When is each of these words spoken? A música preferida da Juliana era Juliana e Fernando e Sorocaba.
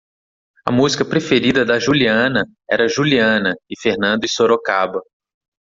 A 0.65 0.71
música 0.71 1.05
preferida 1.05 1.63
da 1.63 1.77
Juliana 1.77 2.43
era 2.67 2.87
Juliana 2.89 3.53
e 3.69 3.79
Fernando 3.79 4.25
e 4.25 4.27
Sorocaba. 4.27 4.99